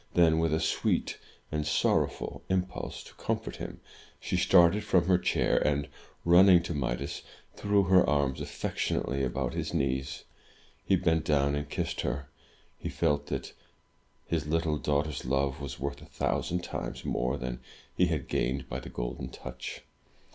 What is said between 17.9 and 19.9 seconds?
he had gained by the Golden Touch.